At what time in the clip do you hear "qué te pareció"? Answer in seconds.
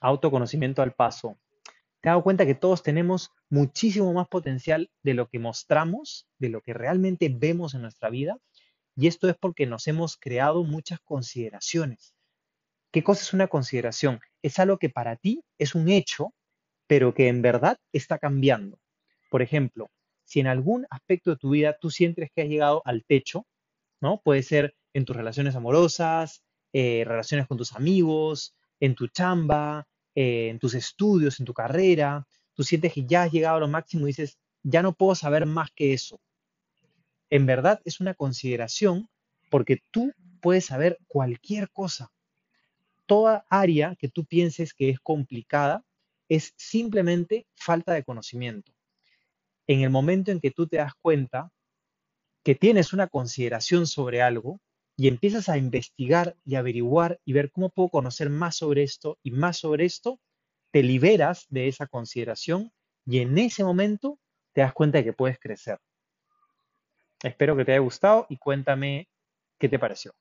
69.56-70.14